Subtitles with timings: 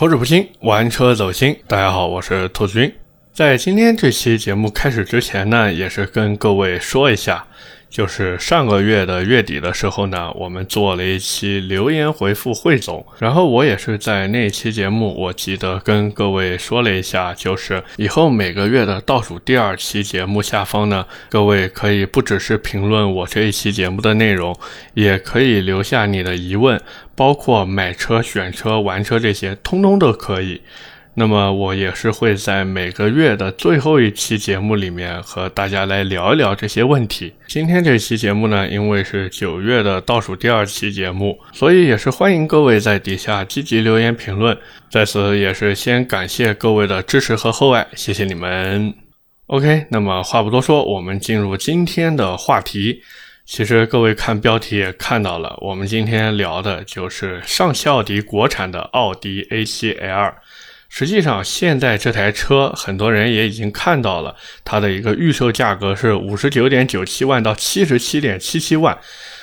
[0.00, 1.54] 口齿不清，玩车走心。
[1.66, 2.90] 大家好，我是兔子君。
[3.34, 7.46] 在今天这期节目开始之前呢，也是跟各位说一下。
[7.90, 24.56] 就是上个月的月底的时候呢，我们做了一期留言回复汇总，然后我也是在那期节目，我记得跟各位说了一下，就是以后每个月的倒数第二期节目下方呢，各位可以不只是评论我这一期节目的内容，
[24.94, 26.80] 也可以留下你的疑问，
[27.16, 30.62] 包括买车、选车、玩车这些，通通都可以。
[31.14, 37.32] 那么我也是会在每个月的最后一期节目里面和大家来聊一聊这些问题。
[37.48, 44.56] 今天这期节目呢，因为是九月的倒数第二期节目，所以也是欢迎各位在底下积极留言评论。
[44.88, 48.94] 在此也是先感谢各位的支持和厚爱，谢谢你们。
[49.46, 53.02] OK，那么话不多说，我们进入今天的话题。
[53.44, 60.34] 其实各位看标题也看到了，我们今天聊的就是上汽奥迪国产的奥迪 A7L。
[60.90, 68.98] 实际上，现在这台车很多人也已经看到了，它的一个预售价格是五十九点九七万到七十七点七七万。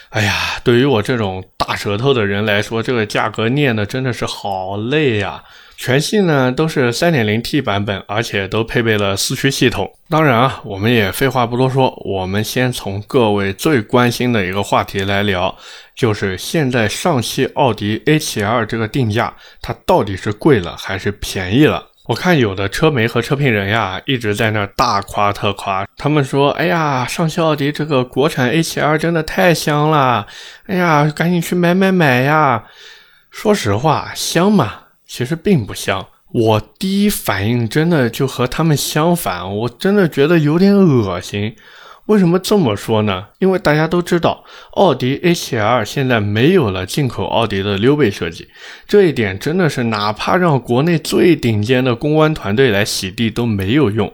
[0.09, 5.41] 哎呀，对于我这种大舌头的人来说，这个价格念的真的是好累呀。
[5.77, 9.89] 全系呢都是 3.0T 版本，而且都配备了四驱系统。
[10.09, 15.55] 当然啊，我们也废话不多说，我们先从各位最关心的一个话题来聊，
[15.95, 21.85] 就是现在上汽奥迪 A7L 这个定价，它到底是贵了还是便宜了？
[22.07, 30.25] 我看有的车媒和车评人呀一直在那大夸特夸，他们说：“哎呀，上汽奥迪这个国产 A7L 真的太香了，
[30.67, 32.63] 哎呀，赶紧去买买买呀！”
[33.29, 34.86] 说实话，香吗？
[35.07, 41.55] 其实并不像，我第一反应真的就和他们相反，我真的觉得有点恶心。
[42.07, 43.25] 为什么这么说呢？
[43.39, 48.47] 因为大家都知道，奥迪 A7L 现在没有了进口奥迪的溜背设计，
[48.87, 54.11] 这一点真的是哪怕让国内最顶尖的公关团队来洗地都没有用。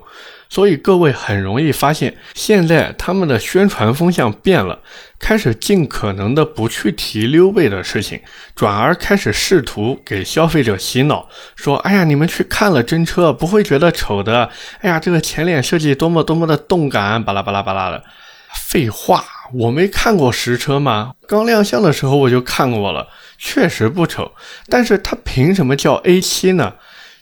[0.54, 4.78] 所以各位很容易发现，现在他们的宣传风向变了，
[5.18, 8.22] 开始尽可能的不去提溜背的事情，
[8.54, 14.48] 转而开始试图给消费者洗脑，说：“哎呀，你们去看了真车不会觉得丑的。
[14.82, 18.04] 哎呀，这个前脸设计多么多么的动感，巴拉巴拉巴拉的。”
[18.54, 19.26] 废话，
[19.56, 21.14] 我没看过实车吗？
[21.28, 23.08] 刚亮相的时候我就看过了，
[23.40, 24.32] 确实不丑。
[24.70, 26.74] 但是它凭什么叫 A7 呢？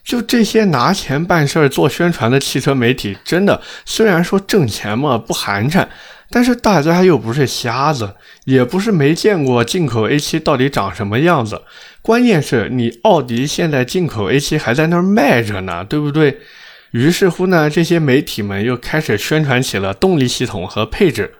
[0.03, 5.87] 就这些拿钱办事儿做宣传的汽车媒体，真的虽然说挣钱嘛不寒碜，
[6.29, 11.61] 但是大家又不是瞎子，也不是没见过进口 A7 到底长什么样子。
[12.01, 16.39] 关键是你奥迪现在进口 A7 还在那儿卖着呢，对不对？
[16.91, 21.35] 于是乎呢，这些媒体们又开始宣传起了动力系统和配置。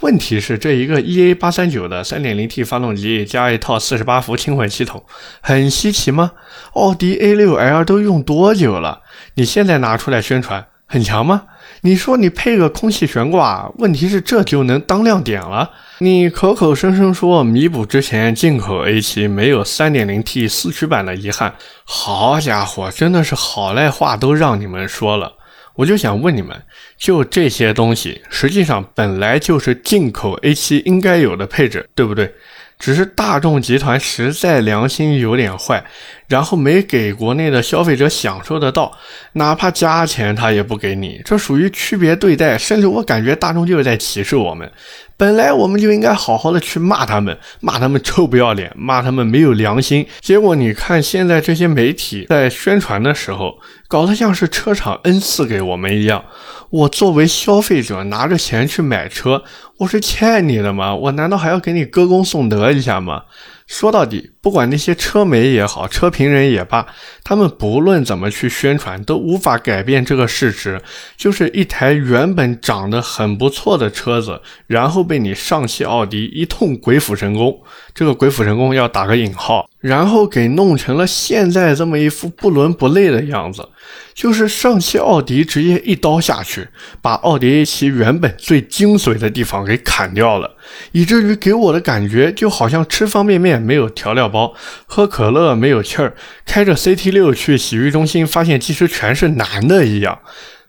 [0.00, 5.04] 问题是这一个 EA 八三九的三点零 T 发动机加一套四十八伏轻混系统，
[5.42, 6.32] 很稀奇吗？
[6.72, 9.00] 奥迪 A 六 L 都用多久了？
[9.34, 11.42] 你现在拿出来宣传，很强吗？
[11.82, 15.70] 你说你配个空气悬挂，问题是这就能当亮点了？
[15.98, 25.34] 你口口声声说弥补之前进口 A 七没有三点零 T 四驱版的遗憾，好家伙，真的是好赖话都让你们说了。
[25.74, 26.62] 我就想问你们，
[26.96, 32.34] 就这些东西，实际上本来就是进口 A7 应该有的配置，对不对？
[32.80, 35.84] 只是大众集团实在良心有点坏，
[36.26, 38.96] 然后没给国内的消费者享受得到，
[39.34, 44.72] 哪怕加钱他也不给你，这属于区别对待，甚至我感觉大众就是在歧视我们。
[45.18, 50.06] 本来我们就应该好好的去骂他们，骂他们臭不要脸，骂他们没有良心。
[50.22, 56.24] 结果你看现在这些媒体在宣传的时候，搞得像是车厂恩赐给我们一样。
[56.70, 59.42] 我作为消费者拿着钱去买车，
[59.80, 60.94] 我是欠你的吗？
[60.94, 63.22] 我难道还要给你歌功颂德一下吗？
[63.66, 66.86] 说到底，不管那些车媒也好，车评人也罢，
[67.24, 70.82] 他们不论怎么去宣传，都无法改变这个事实，
[71.16, 77.58] 就是一台原本长得很不错的车子，然后被你上汽奥迪一通鬼斧神工，
[77.94, 83.68] 这个鬼斧神工要打个引号，然后给弄成了现在这么一副不伦不类的样子。
[84.12, 86.68] 就是上汽奥迪直接一刀下去，
[87.00, 90.56] 把奥迪 A 七原本最精髓的地方给砍掉了，
[90.92, 94.52] 以至于给我的感觉就好像吃方便面没有调料包，
[94.84, 96.14] 喝可乐没有气儿，
[96.44, 100.18] 开着 CT 六去洗浴中心发现其实全是男的一样。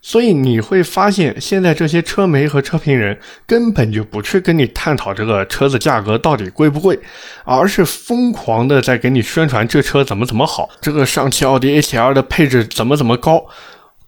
[0.02, 7.00] 所以你会发现，现在这些车媒和车评人根本就不去跟你探讨这个车子价格到底贵不贵，
[7.46, 13.46] 而是疯狂的在给你宣传这车怎么怎么好，这个上汽奥迪 A7L 的配置怎么怎么高。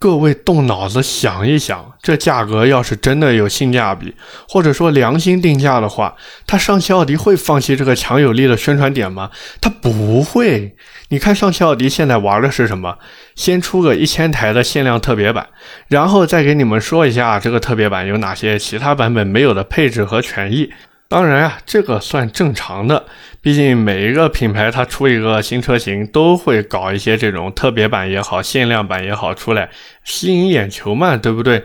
[0.03, 4.13] 各位动脑子想一想，这价格要是真的有性价比，
[4.49, 6.13] 或者说良心定价的话，
[6.45, 9.31] 它上汽奥迪会放弃这个强有力的宣传点吗？
[9.61, 10.75] 它不会。
[11.07, 12.97] 你看上汽奥迪现在玩的是什么？
[13.35, 15.47] 先出个一千台的限量特别版，
[15.87, 20.69] 然后再给你们说一下这个特别版有哪些其他版本没有的配置和权益。
[21.13, 23.05] 当然啊，这个算正常的，
[23.39, 29.69] 毕竟每一个品牌它出一个新车型，都会搞一些这种特别版也好、限量版也好出来，
[30.03, 31.63] 吸引眼球嘛，对不对？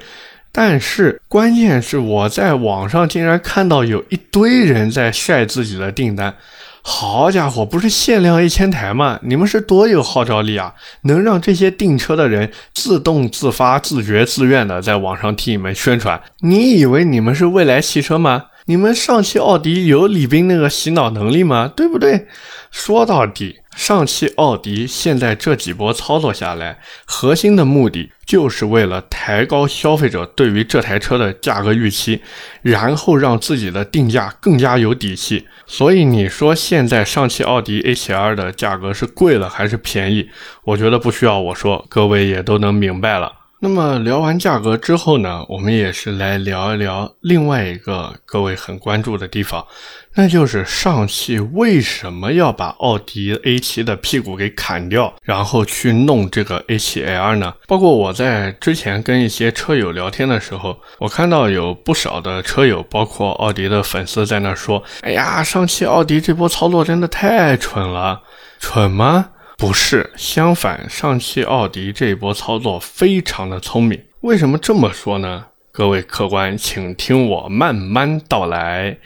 [0.53, 6.35] 但是关键是我在网上竟然看到有一堆人在晒自己的订单，
[6.83, 9.19] 好家伙，不是限量一千台吗？
[9.23, 10.75] 你们是多有号召力啊，
[11.05, 16.21] 能让这些订车的人自动自发、自觉自愿的在网上替你们宣传？
[16.41, 18.45] 你以为你们是未来汽车吗？
[18.69, 21.73] 你们上汽奥迪有李斌那个洗脑能力吗？
[21.75, 22.27] 对不对？
[22.71, 32.21] 说到底，上汽奥迪现在这几波操作下来，核心的目的就是为了抬高消费者对于这台车的价格预期，
[32.61, 35.49] 然后让自己的定价更加有底气。
[35.67, 40.29] 所以你说现在上汽奥迪 A7L 的价格是贵了还是便宜？
[40.65, 43.38] 我觉得不需要我说，各位也都能明白了。
[43.61, 49.67] 那么聊完价格之后呢，我们也是来聊一聊另外一个各位很关注的地方，
[50.15, 57.53] 那就是上汽为什么要把奥迪 A7 的屁股给砍掉，然后去弄这个 A7L 呢？
[57.67, 68.23] 包括我在之前跟一些车友聊天的时候，我看到有不少的车友，包括奥迪的粉丝在那说：“哎呀，上汽奥迪这波操作真的太蠢了，
[68.61, 74.01] 蠢吗？”不是，相反，上汽奥迪这一波操作非常的聪明。
[74.21, 75.47] 为什么这么说呢？
[75.73, 78.99] 各位客官，请听我慢慢道来。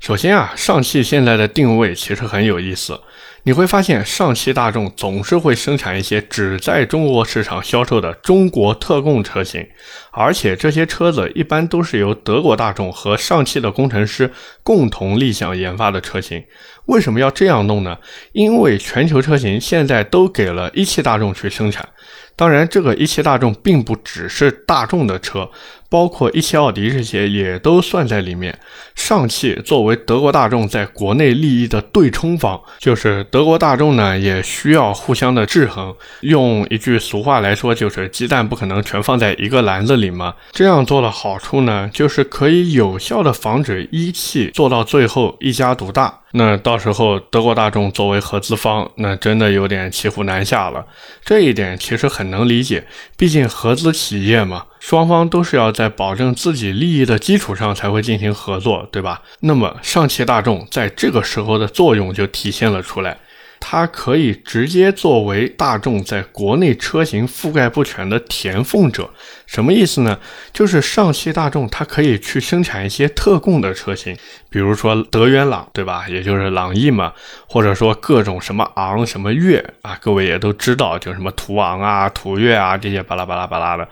[0.00, 2.98] 首先啊，上汽现在的定位其实很有意思。
[3.48, 9.66] 你会发现，上汽大众总是会生产一些只在中国市场销售的中国特供车型，
[10.10, 14.30] 而且这些车子一般都是由德国大众和上汽的工程师
[14.62, 16.44] 共同立项研发的车型。
[16.88, 17.96] 为什么要这样弄呢？
[18.32, 21.88] 因为全球车型现在都给了一汽大众去生产。
[22.36, 25.50] 当然，这个一汽大众并不只是大众的车，
[25.88, 28.58] 包括一汽奥迪这些也都算在里面。
[28.94, 35.94] 上汽作为德国大众在国内利益的对冲方，就是德国大众呢也需要互相的制衡。
[36.20, 40.34] 用一句俗话来说，就是鸡蛋不可能全放在一个篮子里嘛。
[40.50, 46.20] 这样做的好处呢，就是可以有效的防止一汽做到最后一家独大。
[46.32, 50.84] 那到时候德国大众作为合资方，那真的有点骑虎难下了。
[51.24, 52.86] 这一点其实很能理解，
[53.16, 59.20] 毕竟合资企业嘛，双方都是要在保证自己利益的基础上才会进行合作，对吧？
[59.40, 63.18] 那么上汽大众在这个时候的作用就体现了出来。
[63.60, 69.10] 它可以直接作为大众在国内车型覆盖不全的填缝者，
[69.46, 70.18] 什么意思呢？
[70.54, 74.16] 就是上汽大众它可以去生产一些特供的车型，
[74.48, 76.08] 比如说德源朗，对吧？
[76.08, 77.12] 也就是朗逸嘛，
[77.46, 83.86] 或者说各种什么昂、什么悦啊，各位也都知道，就什么途昂啊、途岳啊这些巴拉巴拉巴拉的，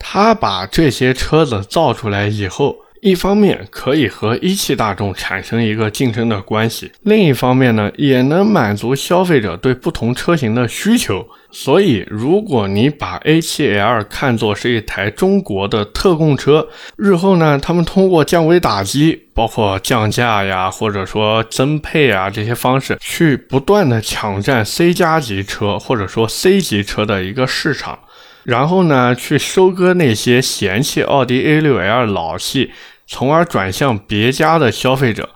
[0.00, 2.74] 他把这些车子造出来以后。
[3.02, 11.26] 一方面可以和一汽大众产生一个竞争的关系，另一方面呢，也能满足消费者对不同车型的需求。
[11.50, 27.98] 所以，如果你把 A7L 看作是一台中国的特供车，日后呢，他们通过降维打击，包括降价呀，或者说增配啊这些方式，去不断的抢占 C 加级车或者说 C 级车的一个市场。
[28.44, 32.72] 然后呢，去收割那些嫌弃奥迪 A6L 老气，
[33.06, 35.28] 从而转向别家的消费者。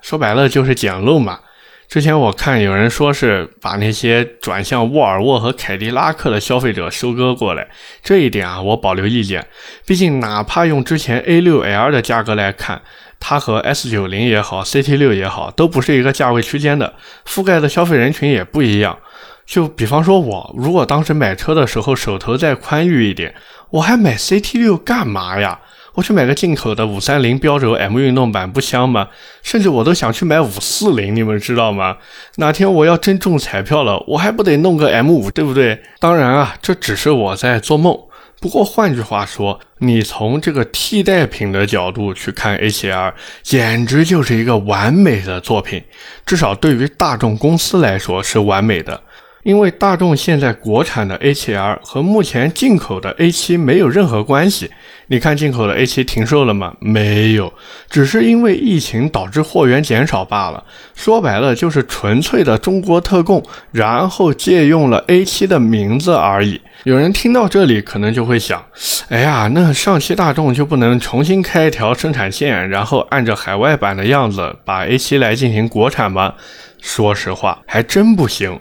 [0.00, 1.40] 说白了就是捡漏嘛。
[1.86, 7.68] 之前我看有人说是把那些转向沃尔沃和凯迪拉克的消费者收割过来，
[8.02, 9.46] 这一点啊我保留意见。
[9.86, 12.80] 毕竟哪怕用之前 A6L 的价格来看，
[13.20, 16.94] 它和 S90 也好，CT6 也好，都不是一个价位区间的，
[17.26, 18.98] 覆盖的消费人群也不一样。
[19.46, 23.34] 就比方说，我如果当时买车的时候手头再宽裕一点，
[23.70, 25.60] 我还买 CT 六干嘛呀？
[25.94, 29.08] 我去买个进口的五三零标轴 M 运动版不香吗？
[29.44, 31.98] 甚至我都想去买五四零，你们知道吗？
[32.38, 35.80] 哪天我要真中彩票了，我还不得弄个 M 五，对不对？
[36.00, 37.96] 当然啊，这只是我在做梦。
[38.40, 45.82] 不过换句话说，你从这个替代品的角度去看 A7L，简直就是一个完美的作品，
[46.26, 49.00] 至少对于大众公司来说是完美的。
[49.44, 54.70] 因为大众现在国产的 A7L 和目前进口的 A7 没有任何关系。
[55.08, 56.74] 你看进口的 A7 停售了吗？
[56.80, 57.52] 没有，
[57.90, 60.64] 只是因为疫情导致货源减少罢了。
[60.94, 66.58] 说白了就是纯粹的中国特供，然后借用了 A7 的名字而已。
[66.84, 68.64] 有人听到这里可能就会想，
[69.10, 76.32] 哎呀，那上汽大众就不能重新开一条生产线，然后按照海外版的样子把 A7 来进行国产吗？
[76.80, 78.58] 说实话，还真不行。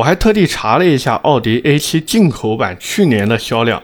[0.00, 3.82] 我还特地查了一下奥迪 A7 进口版去年的销量，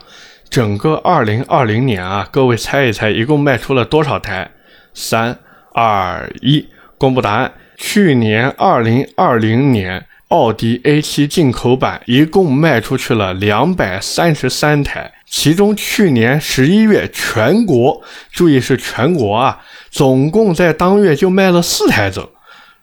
[0.49, 4.51] 整个2020年啊，各位猜一猜，一共卖出了多少台？
[4.95, 5.39] 三
[5.75, 7.53] 二一，公布答案。
[7.77, 18.01] 去年二零二零年，奥迪 A7 进口版一共卖出去了两百三十三台，其中去年十一月全国，
[18.33, 22.27] 注意是全国啊，总共在当月就卖了四台整。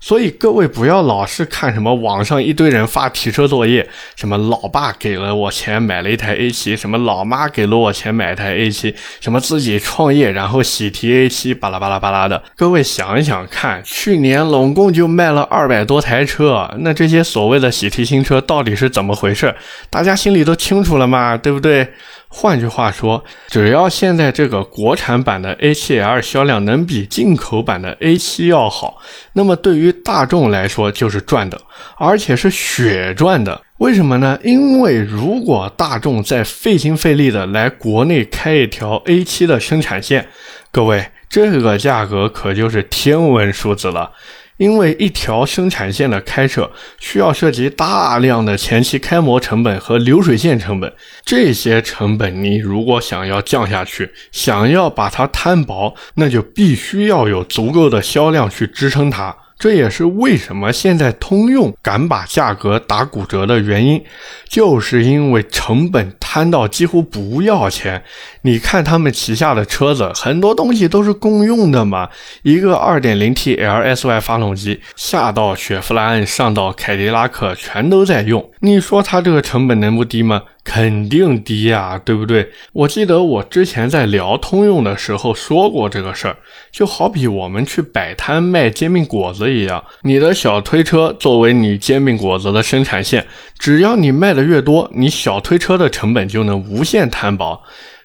[0.05, 12.43] 所以各位不要老是看什么网上一堆人发提车作业，什么老爸给了我钱买了一台 A7，什么老妈给了我钱买一台 A7，什么自己创业然后喜提 A7，巴拉巴拉巴拉的。
[12.57, 19.55] 各位想一想看，去年拢共就卖了二百多台车，那这些所谓的喜提新车到底是怎么回事？
[19.89, 21.87] 大家心里都清楚了嘛，对不对？
[22.35, 28.97] 换句话说，只要现在这个国产版的 A7L 销量能比进口版的 A7 要好，
[29.33, 31.61] 那么对于大众来说就是赚的，
[31.97, 33.61] 而且是血赚的。
[33.77, 34.39] 为什么呢？
[34.43, 40.27] 因为如果大众再费心费力的来国内开一条 A7 的生产线，
[40.71, 44.11] 各位这个价格可就是天文数字了。
[44.57, 50.93] 因为一条生产线的开设需要涉及大量的前期开模成本和流水线成本，
[51.25, 59.35] 这些成本你如果想要降下去，想要把它摊薄，那就必须要有足够的销量去支撑它。
[59.59, 64.03] 这也是为什么现在通用敢把价格打骨折的原因，
[64.49, 68.03] 就是因为成本摊到几乎不要钱。
[68.45, 72.09] 你看他们旗下的车子，很多东西都是共用的嘛。
[72.41, 78.51] 一个 2.0T LSY 发动机，下到雪佛兰，上到凯迪拉克，全都在用。
[78.59, 80.43] 你说它这个成本能不低吗？
[80.65, 82.49] 肯定低呀，对不对？
[82.73, 86.37] 我记得我之前在聊通用的时候说过这个事儿，
[86.71, 93.25] 就好比我们去摆摊卖煎饼果子一样，你的小推车作为你煎饼果子的生产线，
[93.57, 97.63] 只要你卖的越多，你小推车的成本就能无限摊薄。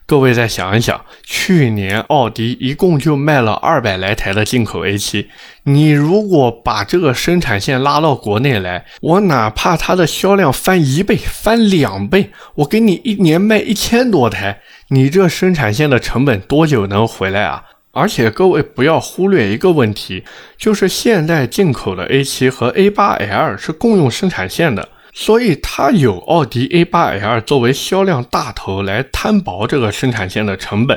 [0.08, 5.26] 各位再想一想，去年奥迪一共就卖了二百来台的进口 A7，
[5.64, 17.64] 你如果把这个生产线拉到国内来，我哪怕它的销量翻一倍、翻两倍，我给你一年卖一千多台，你这生产线的成本多久能回来啊？
[17.92, 20.24] 而且各位不要忽略一个问题，
[20.56, 24.88] 就是现在进口的 A7 和 A8L 是共用生产线的。
[25.20, 30.96] 所以它有奥迪 A8L 作为销量大头来摊薄这个生产线的成本。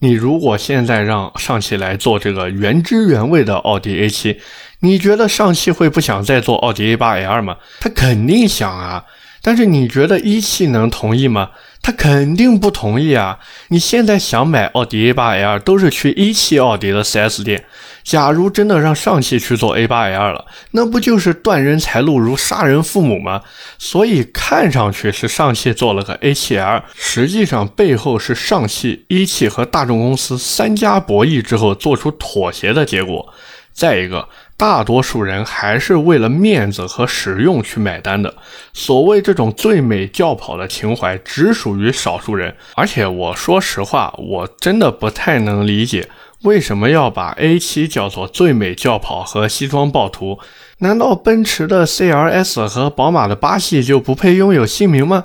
[0.00, 4.38] 你如果现在让上汽来做这个原汁原味的奥迪 A7，
[4.80, 7.58] 你觉得上汽会不想再做奥迪 A8L 吗？
[7.78, 9.04] 他肯定想啊。
[9.40, 11.50] 但是你觉得一汽能同意吗？
[11.82, 13.38] 他肯定不同意啊！
[13.68, 17.64] 你现在想买奥迪 A8L，都是去一汽奥迪的 4S 店。
[18.04, 23.42] 假如真的让上汽去做 A8L 了，那不就是断人财路如杀人父母吗？
[23.78, 33.32] 所以看上去是上汽做了个 A7L，实际上背后是上汽、一汽和大众公司三家博弈之后做出妥协的结果。
[33.72, 34.28] 再一个。
[34.60, 38.34] 大多数人还是为了面子和实用去买单的。
[38.74, 42.54] 所谓这种最美轿跑的情怀，只属于少数人。
[42.74, 46.10] 而且我说实话，我真的不太能理解，
[46.42, 50.38] 为什么要把 A7 叫做最美轿跑和西装暴徒？
[50.80, 55.24] 难道奔驰的 CLS 和宝马的八系就不配拥有姓名吗？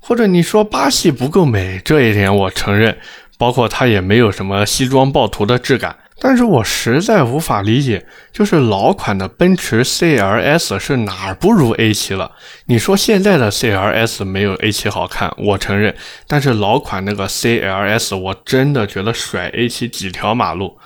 [0.00, 2.96] 或者你说八系不够美，这一点我承认，
[3.36, 5.94] 包括它也没有什么西装暴徒的质感。
[6.24, 12.30] 但是我实在无法理解，就是老款的奔驰 CLS 是哪儿不如 A7 了？
[12.66, 15.92] 你说现在的 CLS 没有 A7 好看，我承认。
[16.28, 20.78] 但是老款那个 CLS 我真的觉得甩 A7 几条马路。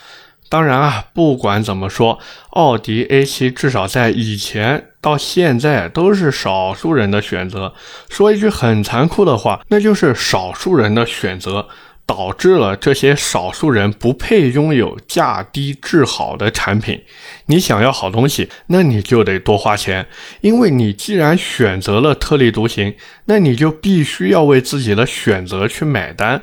[0.48, 2.18] 当然啊，不管怎么说，
[2.50, 7.74] 奥迪 A7 至少在以前到现在都是少数人的选择。
[8.08, 11.68] 说一句很残酷的话，那就是少数人的选择。
[12.06, 17.02] 导致了这些少数人不配拥有价低质好的产品。
[17.46, 20.06] 你想要好东西，那你就得多花钱，
[20.40, 22.94] 因为你既然选择了特立独行，
[23.24, 26.42] 那你就必须要为自己的选择去买单。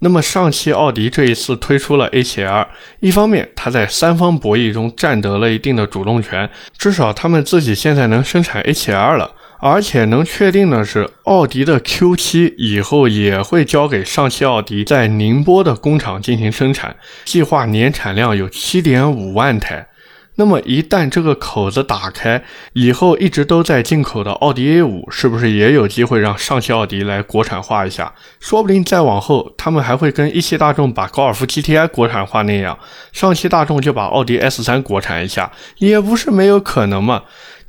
[0.00, 2.66] 那么上汽奥迪这一次推出了 A7L，
[3.00, 9.32] 一方面它在三方博弈中占得了一定的主动权，至少他们自己现在能生产 A7L 了。
[9.66, 19.88] 而且能确定的是，奥迪的 Q7 以后也会交给上汽奥迪在宁波的工厂进行生产，计划年产量有7.5万台。
[20.36, 22.42] 那么一旦这个口子打开，
[22.74, 28.12] 以后一直都在进口的奥迪 A5 是不是也有机会让上汽奥迪来国产化一下？
[28.40, 32.78] 说不定再往后，他们还会跟一汽大众把高尔夫 GTI 国产化那样，
[33.12, 37.22] 上汽大众就把奥迪 S3 国产一下，也不是没有可能嘛。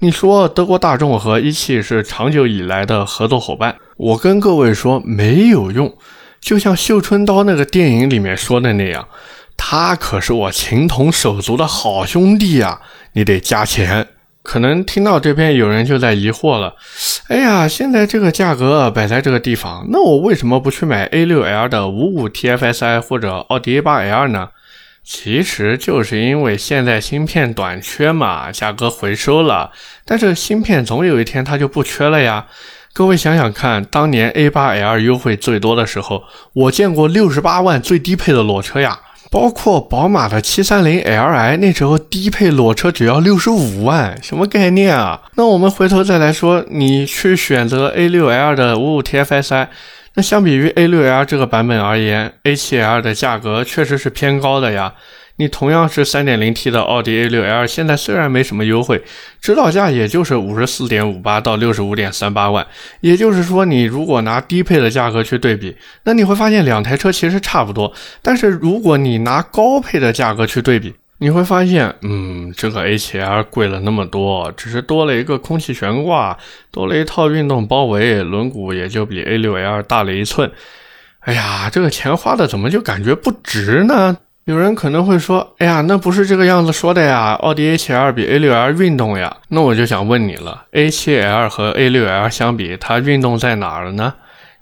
[0.06, 5.98] 你说德国大众和一汽是长久以来的合作伙伴，我跟各位说没有用，
[6.40, 9.08] 就像绣春刀那个电影里面说的那样。
[9.58, 12.82] 他可是我情同手足的好兄弟啊！
[13.14, 14.10] 你得加钱。
[14.44, 16.76] 可能听到这边有人就在疑惑了：
[17.30, 24.50] 哎呀，现在这个价格摆在这个地方，那我为什么不去买 A6L 的五五 TFSI 或者奥迪 A8L 呢？
[25.06, 29.72] 其实就是因为现在芯片短缺嘛，价格回收了。
[30.04, 32.48] 但是芯片总有一天它就不缺了呀。
[32.92, 39.00] 各位想想看，当年 A8L 优惠最多的时候，我见过六十八万最低配的裸车呀。
[39.32, 45.20] 包括宝马的七三零 Li，那时候低配裸车只要六十五万，什么概念啊？
[45.36, 49.68] 那我们回头再来说，你去选择 A6L 的五五 TFSI，
[50.16, 54.94] 那相比于 A6L 这个版本而言，A7L 的价格确实是偏高的呀。
[55.38, 59.04] 你同样是 3.0T 的奥迪 A6L，现在虽然没什么优惠，
[59.42, 62.66] 指导价也就是五十四点五八到六十五点三八万。
[63.02, 67.92] 也就是说，你如果拿低配的价格去对比，那你会发现两台车其实差不多。
[68.22, 70.96] 但是如果你拿高配的价格去对比，
[71.26, 76.38] 你会发现，嗯，这个 A7L 贵了那么多，只是多了一个空气悬挂，
[76.70, 80.52] 多了一套运动包围，轮毂也就比 A6L 大了一寸。
[81.22, 84.16] 哎呀，这个钱花的怎么就感觉不值呢？
[84.44, 94.14] 有人可能会说：“哎呀，那不是这个样子说的呀，奥迪 A7L 比 A6L 运动呀。”那我就想问你了，A7L 和 A6L 相比，它运动在哪儿了呢？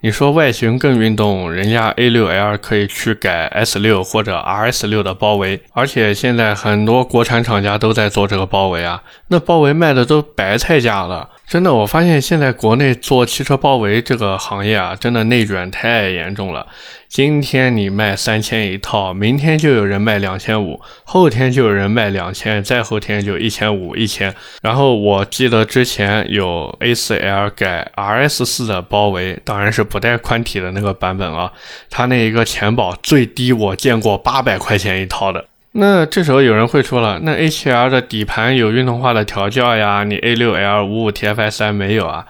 [0.04, 11.30] 你说外形更运动，人家 A6L 可以去改 S6 或者 RS6 的包围，而且现在很多国产厂家都在做这个包围啊，那包围卖的都白菜价了。
[11.46, 16.66] 真的，我发现现在国内做汽车包围这个行业啊，真的内卷太严重了。
[17.08, 24.34] 今天你卖三千一套，明天就有人卖两千五，后天就有人卖两千，再后天就一千五一千。
[24.62, 31.52] 然后我记得之前有 A4L 改 RS4 的包围，当然是不带宽体的那个版本啊，
[31.88, 35.44] 它那一个前保最低我见过八百块钱一套的。
[35.76, 42.26] 那这时候有人会说了，那 A7L 的底盘有运动化的调教呀，你 A6L 五五 TFSI 没有啊？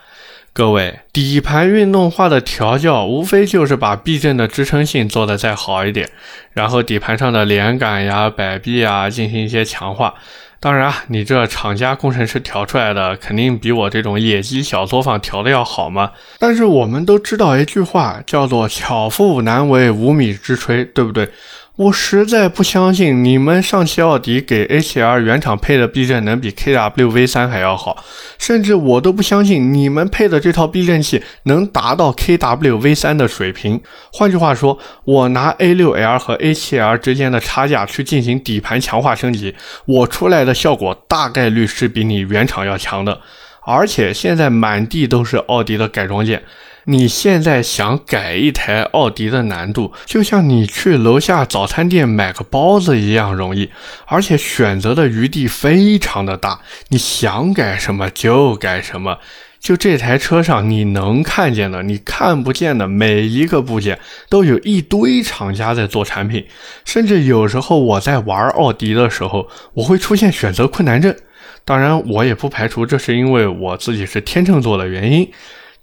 [0.54, 6.08] 各位，底盘运动化的调教无非就是把避震的支撑性做得再好一点，
[6.54, 10.14] 然后底盘上的连杆呀、摆臂啊进行一些强化。
[10.58, 16.12] 当然啊，你这厂家工程师调出来的肯定比我这种野鸡小作坊调的要好嘛。
[16.38, 21.28] 但是我们都知道一句话，叫做巧妇难为无米之炊，对不对？
[21.76, 28.04] 我实在不相信你们上汽奥迪给 A7L 原厂配的避震能比 KW V3 还要好，
[28.38, 33.80] 甚至我都不相信你们配的这套避震器能达到 KW V3 的水平。
[34.12, 39.56] 换句话说，我拿 A6L 和 A7L 之间的差价去进行底盘强化升级，
[39.86, 43.20] 我出来的效果大概率是比你原厂要强的。
[43.66, 46.44] 而且现在满地都是奥迪的改装件。
[46.86, 53.70] 你现在想改一台奥迪的难度，就像你去楼下早餐店买个包子一样容易，
[54.06, 59.18] 而且选择的余地非常的大，你想改什么就改什么。
[59.58, 66.44] 就这台车上你能看见的、你看不见的每一个部件，都有一堆厂家在做产品。
[66.84, 71.16] 甚至有时候我在玩奥迪的时候，我会出现选择困难症。
[71.64, 75.26] 当然，我也不排除这是因为我自己是天秤座的原因。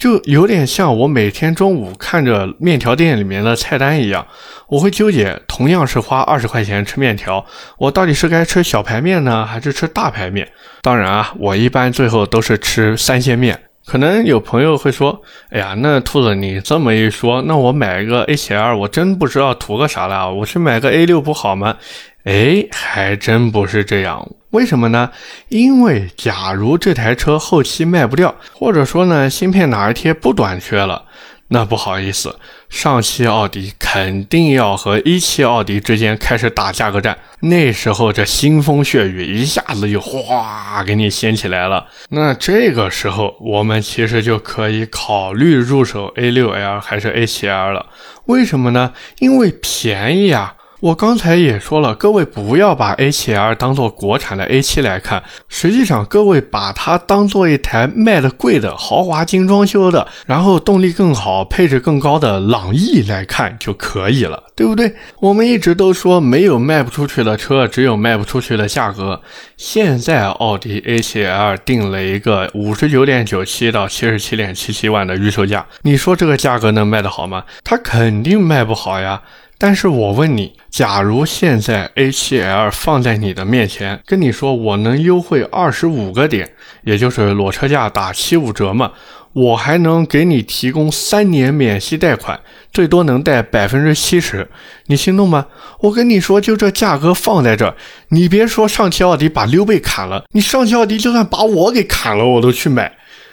[0.01, 4.25] 就有点像我每天中午看着面条店里面的菜单一样，
[4.67, 7.45] 我会纠结，同样是花二十块钱吃面条，
[7.77, 10.47] 我到底是该吃小排面呢，还是吃大排面？
[10.81, 13.61] 当然啊，我一般最后都是吃三鲜面。
[13.85, 21.77] 可能有朋友会说，哎呀，那兔子你这么一说，那我买个 A7L，我真不知道图个啥了，我去买个 A6 不好吗？
[22.23, 24.27] 哎，还真不是这样。
[24.51, 25.11] 为什么呢？
[25.49, 31.05] 因为假如这台车后期卖不掉，或者说呢芯片哪一天不短缺了，
[31.47, 32.37] 那不好意思，
[32.69, 37.17] 上汽奥迪肯定要和一汽奥迪之间开始打价格战。
[37.39, 41.87] 那时候这腥风血雨一下子就哗给你掀起来了。
[42.09, 47.87] 那这个时候我们其实就可以考虑入手 A6L 还是 A7L 了。
[48.25, 48.93] 为什么呢？
[49.19, 50.55] 因为便宜啊。
[50.81, 64.91] 我刚才也说了，各位不要把 A7L 当做国产的 A7 来看，实际上各位把它当做一台卖的贵的豪华精装修的，然后动力更好、配置更高的朗逸来看就可以了，对不对？
[65.19, 69.21] 我们一直都说没有卖不出去的车，只有卖不出去的价格。
[69.57, 77.43] 现在奥迪 A7L 定了一个五十九点九七到七十七点七七万的预售价，你说这个价格能卖得好吗？
[77.63, 79.21] 它肯定卖不好呀。
[79.63, 86.49] 但是我问你，假如现在 A7L 放在你的面前，跟你说我能优惠二十五个点，
[86.83, 88.93] 也就是裸车价打七五折嘛，
[89.33, 92.39] 我还能给你提供三年免息贷款，
[92.73, 94.49] 最多能贷百分之七十，
[94.87, 95.45] 你心动吗？
[95.81, 97.75] 我跟你说，就这价格放在这，
[98.09, 102.91] 你别说上汽奥迪把溜背砍了，你上汽奥迪就算把我给砍了，我都去买。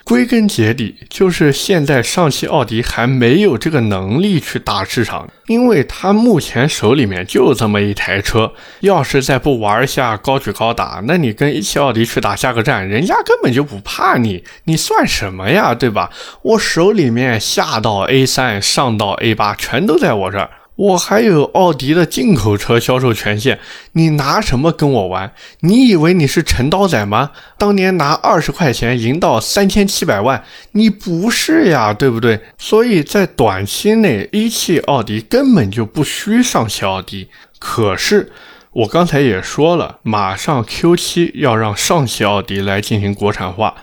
[0.08, 16.10] 归根结底，就是现在上汽奥迪还没有这个能力去打市场，因为他目前手里面就这么一台车，要是再不玩一下高举高打，那你跟一汽奥迪去打价格战，人家根本就不怕你，你算什么呀，对吧？
[16.40, 20.48] 我手里面下到 A 三，上到 A 八，全都在我这儿。
[20.78, 23.58] 我还有奥迪的进口车销售权限，
[23.94, 25.32] 你拿什么跟我玩？
[25.62, 27.32] 你以为你是陈刀仔吗？
[27.58, 32.40] 当年拿二十块钱赢到三千七百万，你不是呀，对不对？
[32.58, 37.28] 所以在短期内，一汽奥迪根本就不需上汽奥迪。
[37.58, 38.30] 可是
[38.70, 43.74] 我刚才也说了，马上 Q 七要让上汽奥迪来进行国产化。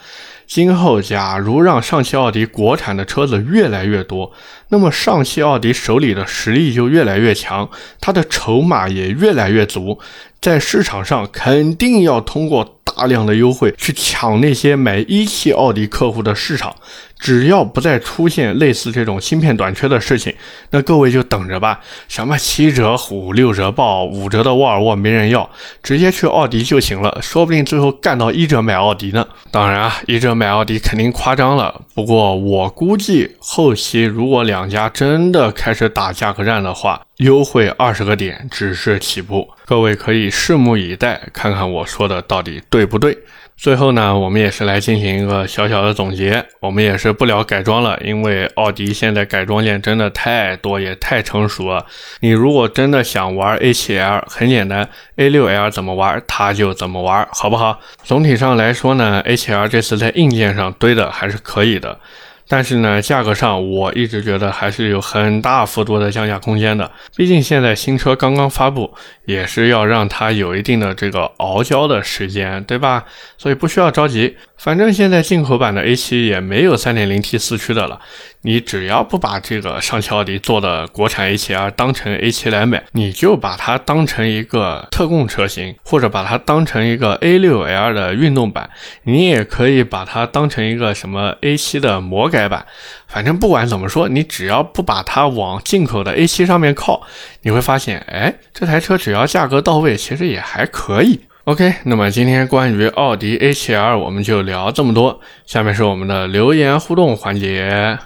[0.48, 4.32] 今后，假如让上汽奥迪国产的车子越来越多，
[4.70, 7.70] 那么上汽奥迪手里的实力就越来越强，
[8.02, 10.00] 它的筹码也越来越足，
[10.42, 16.76] 在市场上肯定要通过大量的优惠去抢那些买一汽奥迪客户的市场。
[17.18, 20.36] 只要不再出现类似这种芯片短缺的事情，
[20.72, 21.80] 那各位就等着吧。
[22.10, 25.50] 什么七折虎、六折豹、五折的沃尔沃没人要，
[25.82, 27.18] 直接去奥迪就行了。
[27.22, 29.26] 说不定最后干到一折买奥迪呢。
[29.50, 31.82] 当然啊，一折买奥迪肯定夸张了。
[31.96, 39.50] 不过我估计后期如果两两家真的开始打价格战的话，优惠二十个点只是起步。
[39.66, 43.18] 各位可以拭目以待，看看我说的到底对不对。
[43.58, 46.46] 最后呢，我们也是来进行一个小小的总结。
[46.62, 51.86] 我们也是不聊改装了，因为奥迪现在改装件真的太多，也太成熟了。
[52.22, 54.88] 你如果真的想玩 A7L，很简单
[55.18, 57.82] ，A6L 怎么玩它就怎么玩，好不好？
[58.06, 62.00] 总体上来说呢，A7L 这次在硬件上堆的还是可以的。
[62.48, 66.92] 但是呢，价格上我一直觉得还是有很大幅度的降价空间的。
[67.16, 68.94] 毕竟现在新车刚刚发布，
[69.26, 73.06] 也是要让它有一定的这个熬胶的时间，对吧？
[73.38, 74.38] 所以不需要着急。
[74.58, 78.00] 反正现在进口版的 A7 也没有 3.0T 四驱的了。
[78.42, 88.70] 你只要不把这个上汽奥迪做的国产 A7L 当成 A7 来买，你就把它当成一个特供车型，或者把它当成一个 A6L 的运动版，
[89.04, 92.66] 你也可以把它当成一个什么 A7 的魔改改版。
[93.08, 97.02] 反正不管怎么说，你只要不把它往进口的 A7 上面靠，
[97.44, 101.22] 你会发现，哎，这台车只要价格到位，其实也还可以。
[101.46, 107.98] OK，那么今天关于奥迪 A7L 我们就聊这么多，下面是我们的留言互动环节。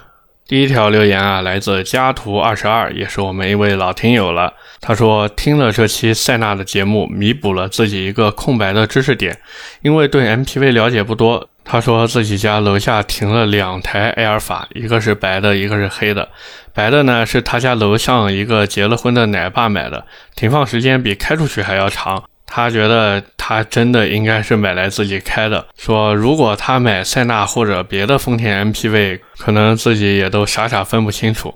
[0.46, 4.54] 第一条留言啊，来自家图二十二，也是我们一位老听友了。
[4.82, 9.38] 他说听了这期塞纳的节目，弥补了自己一个空白的知识点。
[9.82, 16.30] 因为对 MPV 了解不多，他说自己家楼下停了两台埃尔法，一个是白的，一个是黑的。
[16.74, 22.24] 白的呢是他家楼上一个结了婚的奶爸买的，停放时间比开出去还要长。
[22.52, 25.68] 他觉得他真的应该是买来自己开的。
[25.78, 31.54] 说如果他买塞纳或者别的丰田 MPV，可能自己也都傻傻分不清楚。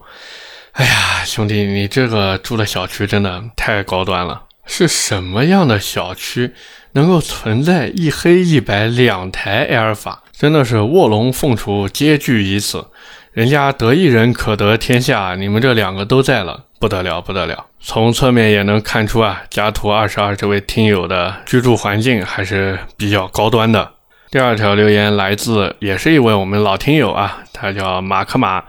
[0.74, 4.44] 哎呀，兄弟，你这个住的小区真的太高端了。
[4.66, 6.52] 是什么样的小区
[6.94, 10.24] 能够存在一黑一白两台埃尔法？
[10.32, 12.88] 真的是卧龙凤雏皆聚于此。
[13.34, 16.66] 人家得一人可得天下，你们这两个都在了。
[16.80, 17.68] 不得了，不得了！
[17.80, 23.92] 从侧面也能看出啊，家徒二十二这位听友的居住环境还是比较高端的。
[24.32, 28.64] 第二条留言来自也是一位我们老听友啊，他叫马克马，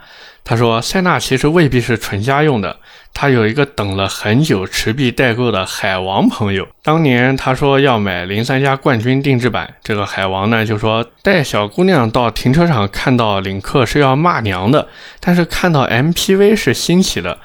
[0.45, 2.77] 他说塞纳其实未必是纯家用的，
[3.15, 14.87] 他有一个等了很久持币代购的海王朋友，当年他说要买零三加冠军定制版，这个海王呢就说带小姑娘到停车场看到领克是要骂娘的，
[15.19, 17.39] 但是看到 MPV 是新奇的。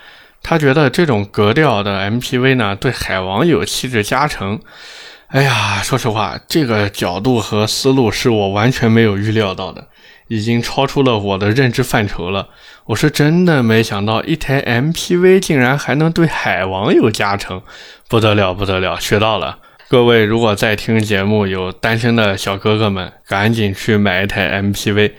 [0.44, 4.60] 他觉得这种格调的 MPV 呢，对海王有气质加成。
[5.28, 9.88] 哎呀，说实话，这个角度和思路是我完全没有预料到的。
[10.30, 12.48] 已经超出了我的认知范畴了。
[12.86, 17.62] 我是真的没想到，一台 MPV 竟然还能对海王有加成，
[18.08, 19.60] 不得了，不得了，学到了。
[19.90, 25.12] 各位如果在听节目有单身的小哥哥们，赶紧去买一台 MPV。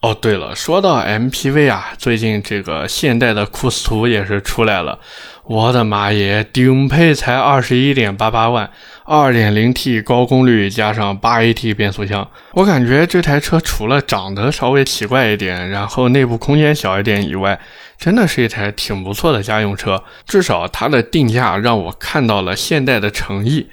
[0.00, 4.98] 哦，对了，说到 MPV 啊，最近这个现代的库斯图也是出来了。
[5.44, 8.70] 我的妈耶，顶配才二十一点八八万，
[9.04, 12.28] 二点零 T 高功率加上八 AT 变速箱。
[12.52, 17.58] 我感觉这台车除了长得稍微奇怪一点，然后内部空间小一点以外，
[17.98, 20.04] 真的是一台挺不错的家用车。
[20.26, 23.68] 至少它的定价让我看到了现代的诚意。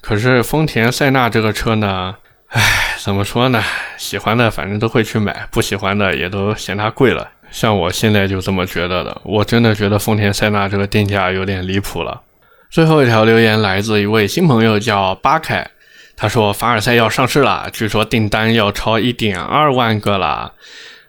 [0.00, 2.16] 可是丰田塞纳这个车呢？
[2.48, 3.62] 唉，怎么说呢？
[3.98, 7.28] 喜欢的反正都会去买，不喜欢的也都嫌它贵了。
[7.50, 12.22] 像我现在就这么觉得的，我真的觉得丰田塞纳这个定价有点离谱了。
[12.70, 15.70] 最后一条留言来自一位新朋友，叫巴凯，
[16.16, 20.52] 他说凡尔赛要上市了，据说订单要超一点二万个了。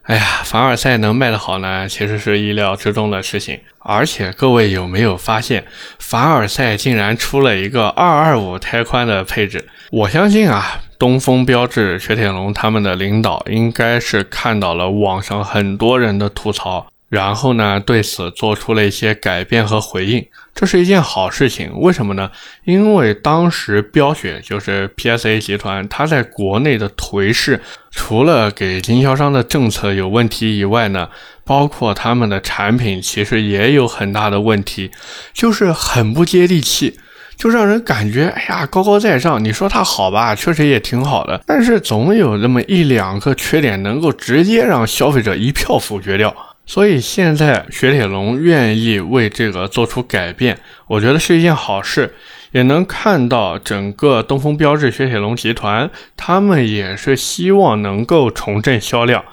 [0.03, 3.59] 哎呀，凡尔赛能卖得好呢，其实是意料之中的事情。
[3.79, 5.65] 而且各位有没有发现，
[5.99, 9.67] 凡尔赛竟然出了一个二二五胎宽的配置？
[9.91, 16.85] 我相信啊，东风标致、雪铁龙他们的领导应该是看到了网上很多人的吐槽。
[17.07, 21.71] 然后呢，对此做出了一些改变和回应，这是一件好事情。
[21.79, 22.29] 为什么呢？
[22.65, 27.59] 因为当时标雪就是 PSA 集团，它在国内的颓势，
[27.89, 31.09] 除了给经销商的政策有问题以外呢，
[31.43, 34.91] 包括他们的产品其实也有很大的问题，
[35.33, 36.99] 就是很不接地气，
[37.39, 39.41] 就让人感觉哎呀高高在上。
[39.41, 46.35] 你说它好吧，确实也挺好的，但是总有那么一两个缺点，能够直接让消费者一票否决掉。
[46.65, 52.13] 所以现在雪铁龙愿意为这个做出改变，我觉得是一件好事，
[52.51, 59.23] 也能看到整个东风标致雪铁龙集团，他们也是希望能够重振销量。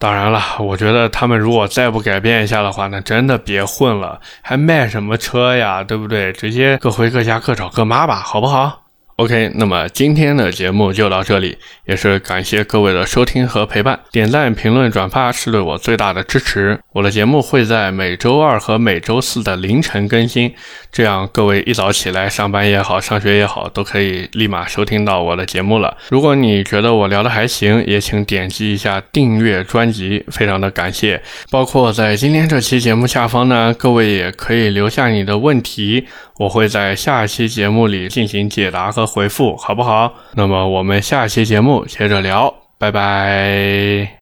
[0.00, 6.32] 当然了，我觉得他们如果再不改变一下的话，那真的别混了，还卖什么车呀，对不对？
[6.32, 8.84] 直接各回各家，各找各妈吧，好不好
[9.20, 14.00] ？OK，那么今天的节目就到这里，也是感谢各位的收听和陪伴。
[14.10, 16.80] 点赞、评论、转发是对我最大的支持。
[16.94, 20.54] 我的节目会在每周二和每周四的凌晨更新，
[20.90, 25.94] 这样各位一早起来上班也好、上学也好，都可以立马收听到我的节目了。
[26.08, 31.22] 如果你觉得我聊的还行，也请点击一下订阅专辑，非常的感谢。
[31.50, 36.06] 包括在今天这期节目下方呢，各位也可以留下你的问题。
[36.38, 40.12] 我会在下一期节目里进行解答和回复，好不好？
[40.34, 44.19] 那么我们下期节目接着聊，拜拜。